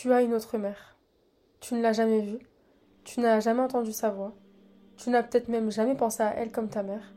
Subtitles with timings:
[0.00, 0.96] Tu as une autre mère.
[1.60, 2.38] Tu ne l'as jamais vue.
[3.04, 4.32] Tu n'as jamais entendu sa voix.
[4.96, 7.12] Tu n'as peut-être même jamais pensé à elle comme ta mère.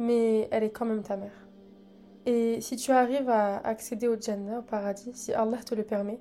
[0.00, 1.46] Mais elle est quand même ta mère.
[2.26, 6.18] Et si tu arrives à accéder au Jannah, au paradis, si Allah te le permet,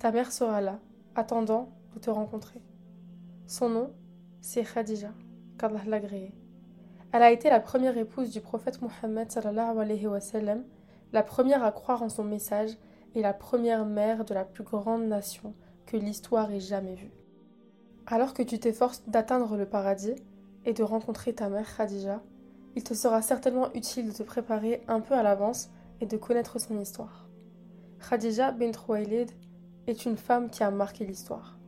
[0.00, 0.80] ta mère sera là,
[1.14, 2.60] attendant de te rencontrer.
[3.46, 3.94] Son nom,
[4.40, 5.12] c'est Khadija,
[5.60, 6.34] qu'Allah l'a agréé.
[7.12, 9.28] Elle a été la première épouse du prophète Mohammed
[11.12, 12.76] la première à croire en son message
[13.14, 15.54] et la première mère de la plus grande nation
[15.86, 17.12] que l'histoire ait jamais vue.
[18.06, 20.14] Alors que tu t'efforces d'atteindre le paradis
[20.64, 22.22] et de rencontrer ta mère Khadija,
[22.74, 25.70] il te sera certainement utile de te préparer un peu à l'avance
[26.00, 27.28] et de connaître son histoire.
[28.08, 29.30] Khadija bint Khuwaylid
[29.86, 31.58] est une femme qui a marqué l'histoire.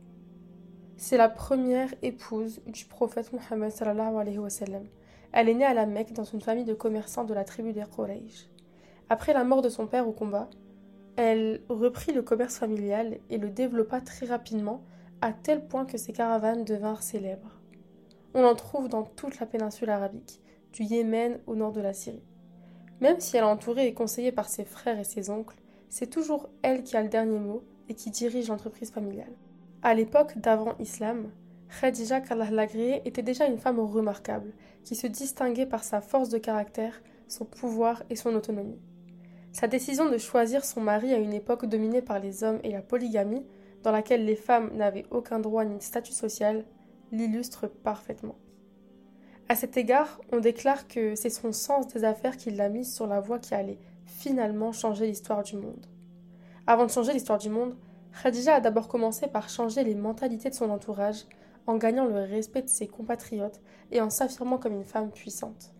[0.97, 3.71] C'est la première épouse du prophète Mohammed.
[5.31, 7.85] Elle est née à la Mecque dans une famille de commerçants de la tribu des
[7.85, 8.49] Quraysh.
[9.09, 10.49] Après la mort de son père au combat,
[11.21, 14.85] elle reprit le commerce familial et le développa très rapidement
[15.19, 17.59] à tel point que ses caravanes devinrent célèbres.
[18.33, 20.39] On en trouve dans toute la péninsule arabique,
[20.71, 22.23] du Yémen au nord de la Syrie.
[23.01, 25.57] Même si elle est entourée et conseillée par ses frères et ses oncles,
[25.89, 29.35] c'est toujours elle qui a le dernier mot et qui dirige l'entreprise familiale.
[29.81, 31.31] À l'époque d'avant Islam,
[31.81, 32.65] Khadija qu'Allah
[33.03, 34.53] était déjà une femme remarquable,
[34.85, 38.79] qui se distinguait par sa force de caractère, son pouvoir et son autonomie.
[39.51, 42.81] Sa décision de choisir son mari à une époque dominée par les hommes et la
[42.81, 43.45] polygamie,
[43.83, 46.65] dans laquelle les femmes n'avaient aucun droit ni statut social,
[47.11, 48.35] l'illustre parfaitement.
[49.47, 53.07] À cet égard, on déclare que c'est son sens des affaires qui l'a mise sur
[53.07, 55.87] la voie qui allait finalement changer l'histoire du monde.
[56.67, 57.75] Avant de changer l'histoire du monde,
[58.21, 61.25] Khadija a d'abord commencé par changer les mentalités de son entourage
[61.65, 63.61] en gagnant le respect de ses compatriotes
[63.91, 65.73] et en s'affirmant comme une femme puissante.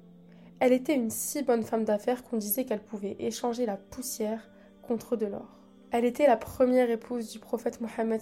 [0.60, 4.50] Elle était une si bonne femme d'affaires qu'on disait qu'elle pouvait échanger la poussière
[4.82, 5.60] contre de l'or.
[5.92, 8.22] Elle était la première épouse du prophète Mohammed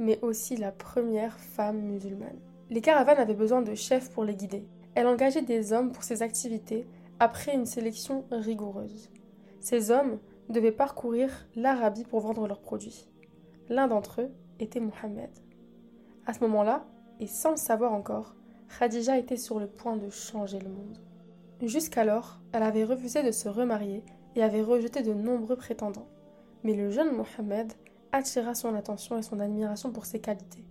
[0.00, 2.40] mais aussi la première femme musulmane.
[2.70, 4.66] Les caravanes avaient besoin de chefs pour les guider.
[4.94, 6.86] Elle engageait des hommes pour ces activités
[7.20, 9.10] après une sélection rigoureuse.
[9.60, 13.08] Ces hommes devaient parcourir l'Arabie pour vendre leurs produits.
[13.68, 14.30] L'un d'entre eux
[14.60, 15.30] était Mohammed.
[16.26, 16.84] À ce moment-là,
[17.20, 18.34] et sans le savoir encore,
[18.68, 20.98] Khadija était sur le point de changer le monde.
[21.62, 24.04] Jusqu'alors, elle avait refusé de se remarier
[24.36, 26.08] et avait rejeté de nombreux prétendants.
[26.62, 27.72] Mais le jeune Mohammed
[28.12, 30.64] attira son attention et son admiration pour ses qualités.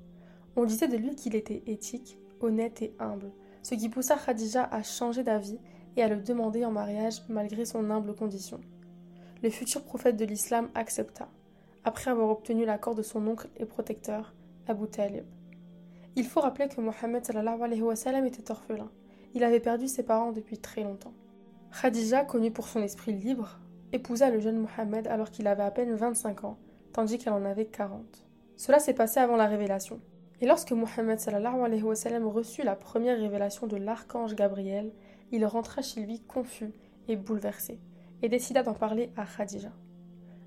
[0.55, 3.31] On disait de lui qu'il était éthique, honnête et humble,
[3.61, 5.59] ce qui poussa Khadija à changer d'avis
[5.97, 8.61] et à le demander en mariage malgré son humble condition.
[9.43, 11.29] Le futur prophète de l'islam accepta,
[11.83, 14.33] après avoir obtenu l'accord de son oncle et protecteur,
[14.67, 15.25] Abu Talib.
[16.17, 17.23] Il faut rappeler que Mohammed
[18.25, 18.89] était orphelin.
[19.35, 21.13] Il avait perdu ses parents depuis très longtemps.
[21.79, 23.59] Khadija, connue pour son esprit libre,
[23.93, 26.57] épousa le jeune Mohammed alors qu'il avait à peine 25 ans,
[26.91, 28.25] tandis qu'elle en avait 40.
[28.55, 29.99] Cela s'est passé avant la révélation.
[30.41, 31.19] Et lorsque Mohammed
[32.25, 34.91] reçut la première révélation de l'archange Gabriel,
[35.31, 36.73] il rentra chez lui confus
[37.07, 37.79] et bouleversé,
[38.23, 39.71] et décida d'en parler à Khadija.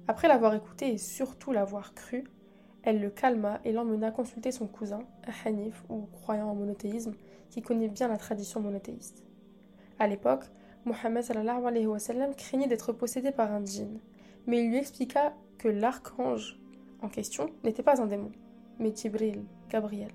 [0.08, 2.24] Après l'avoir écouté et surtout l'avoir cru,
[2.82, 7.14] elle le calma et l'emmena consulter son cousin, un Hanif ou croyant en monothéisme,
[7.50, 9.24] qui connaît bien la tradition monothéiste.
[9.98, 10.44] À l'époque,
[10.84, 11.24] Mohammed
[12.36, 13.98] craignait d'être possédé par un djinn,
[14.46, 16.58] mais il lui expliqua que l'archange
[17.02, 18.32] en question n'était pas un démon,
[18.78, 20.10] mais Tibril, Gabriel,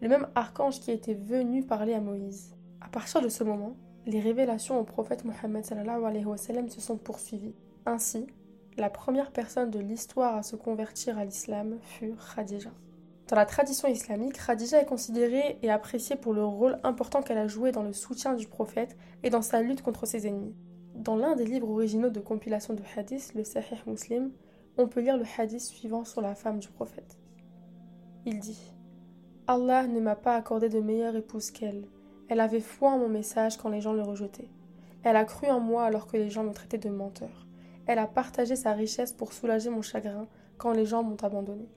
[0.00, 2.56] le même archange qui était venu parler à Moïse.
[2.80, 3.76] À partir de ce moment,
[4.06, 7.54] les révélations au prophète Mohammed se sont poursuivies.
[7.86, 8.26] Ainsi,
[8.80, 12.70] la première personne de l'histoire à se convertir à l'islam fut Khadija.
[13.28, 17.46] Dans la tradition islamique, Khadija est considérée et appréciée pour le rôle important qu'elle a
[17.46, 20.56] joué dans le soutien du prophète et dans sa lutte contre ses ennemis.
[20.94, 24.32] Dans l'un des livres originaux de compilation de hadiths, le Sahih Muslim,
[24.78, 27.18] on peut lire le hadith suivant sur la femme du prophète.
[28.24, 28.72] Il dit
[29.46, 31.84] Allah ne m'a pas accordé de meilleure épouse qu'elle.
[32.28, 34.48] Elle avait foi en mon message quand les gens le rejetaient.
[35.02, 37.46] Elle a cru en moi alors que les gens me traitaient de menteur.
[37.86, 41.68] Elle a partagé sa richesse pour soulager mon chagrin quand les gens m'ont abandonné.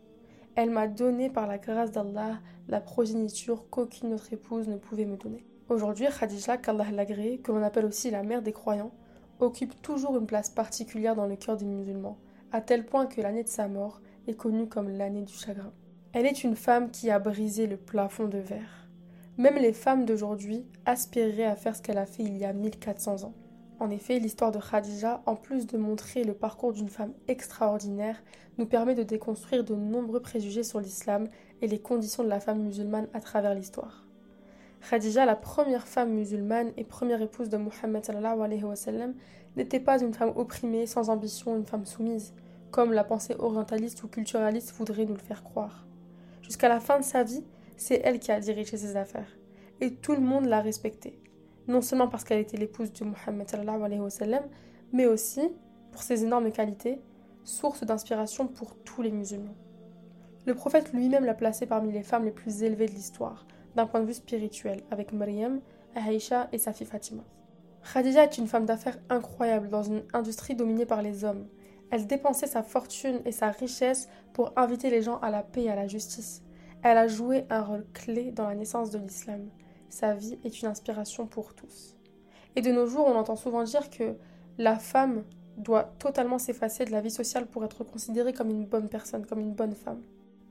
[0.55, 5.17] Elle m'a donné par la grâce d'Allah la progéniture qu'aucune autre épouse ne pouvait me
[5.17, 5.43] donner.
[5.69, 8.91] Aujourd'hui, Khadija, qu'Allah l'agrée, que l'on appelle aussi la mère des croyants,
[9.39, 12.19] occupe toujours une place particulière dans le cœur des musulmans,
[12.51, 15.73] à tel point que l'année de sa mort est connue comme l'année du chagrin.
[16.13, 18.87] Elle est une femme qui a brisé le plafond de verre.
[19.37, 23.23] Même les femmes d'aujourd'hui aspireraient à faire ce qu'elle a fait il y a 1400
[23.23, 23.33] ans.
[23.83, 28.23] En effet, l'histoire de Khadija, en plus de montrer le parcours d'une femme extraordinaire,
[28.57, 31.27] nous permet de déconstruire de nombreux préjugés sur l'islam
[31.61, 34.05] et les conditions de la femme musulmane à travers l'histoire.
[34.89, 38.05] Khadija, la première femme musulmane et première épouse de Mohammed
[39.57, 42.33] n'était pas une femme opprimée, sans ambition, une femme soumise.
[42.71, 45.85] comme la pensée orientaliste ou culturaliste voudrait nous le faire croire.
[46.41, 47.43] Jusqu'à la fin de sa vie,
[47.75, 49.37] c'est elle qui a dirigé ses affaires.
[49.81, 51.22] Et tout le monde l'a respectée.
[51.67, 54.49] Non seulement parce qu'elle était l'épouse de Mohammed,
[54.91, 55.41] mais aussi
[55.91, 57.01] pour ses énormes qualités,
[57.43, 59.55] source d'inspiration pour tous les musulmans.
[60.45, 63.45] Le prophète lui-même l'a placée parmi les femmes les plus élevées de l'histoire,
[63.75, 65.61] d'un point de vue spirituel, avec Maryam,
[65.95, 67.23] Aïcha et sa fille Fatima.
[67.93, 71.47] Khadija est une femme d'affaires incroyable dans une industrie dominée par les hommes.
[71.91, 75.69] Elle dépensait sa fortune et sa richesse pour inviter les gens à la paix et
[75.69, 76.41] à la justice.
[76.81, 79.49] Elle a joué un rôle clé dans la naissance de l'islam.
[79.89, 81.95] Sa vie est une inspiration pour tous.
[82.55, 84.15] Et de nos jours, on entend souvent dire que
[84.57, 85.23] la femme
[85.57, 89.39] doit totalement s'effacer de la vie sociale pour être considérée comme une bonne personne, comme
[89.39, 90.01] une bonne femme.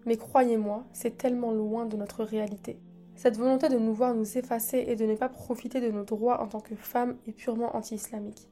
[0.07, 2.79] Mais croyez-moi, c'est tellement loin de notre réalité.
[3.15, 6.43] Cette volonté de nous voir nous effacer et de ne pas profiter de nos droits
[6.43, 8.49] en tant que femmes est purement anti-islamique.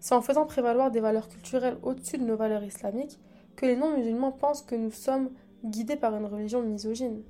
[0.00, 3.18] C'est en faisant prévaloir des valeurs culturelles au-dessus de nos valeurs islamiques
[3.56, 5.30] que les non-musulmans pensent que nous sommes
[5.64, 7.22] guidés par une religion misogyne.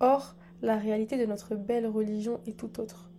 [0.00, 3.10] Or, la réalité de notre belle religion est tout autre.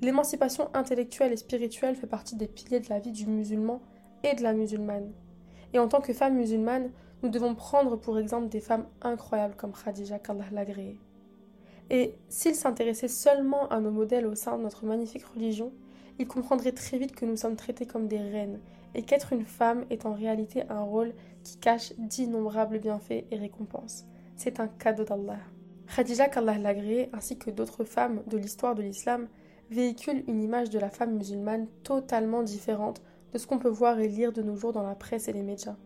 [0.00, 3.82] L'émancipation intellectuelle et spirituelle fait partie des piliers de la vie du musulman
[4.22, 5.12] et de la musulmane.
[5.74, 6.90] Et en tant que femmes musulmanes,
[7.22, 10.64] nous devons prendre pour exemple des femmes incroyables comme Khadija qu'Allah l'a
[11.90, 15.72] Et s'ils s'intéressaient seulement à nos modèles au sein de notre magnifique religion,
[16.18, 18.60] ils comprendraient très vite que nous sommes traités comme des reines
[18.94, 21.12] et qu'être une femme est en réalité un rôle
[21.44, 24.04] qui cache d'innombrables bienfaits et récompenses.
[24.36, 25.38] C'est un cadeau d'Allah.
[25.94, 26.74] Khadija qu'Allah l'a
[27.12, 29.28] ainsi que d'autres femmes de l'histoire de l'islam
[29.70, 33.02] véhiculent une image de la femme musulmane totalement différente
[33.32, 35.42] de ce qu'on peut voir et lire de nos jours dans la presse et les
[35.42, 35.76] médias.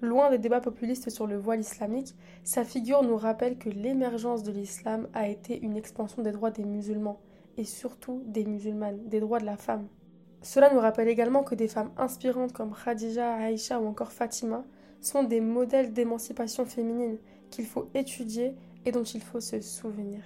[0.00, 2.14] Loin des débats populistes sur le voile islamique,
[2.44, 6.64] sa figure nous rappelle que l'émergence de l'islam a été une expansion des droits des
[6.64, 7.20] musulmans,
[7.56, 9.88] et surtout des musulmanes, des droits de la femme.
[10.40, 14.64] Cela nous rappelle également que des femmes inspirantes comme Khadija, Aïcha ou encore Fatima
[15.00, 17.18] sont des modèles d'émancipation féminine
[17.50, 20.20] qu'il faut étudier et dont il faut se souvenir.